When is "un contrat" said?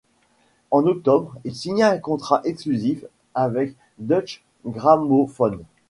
1.91-2.41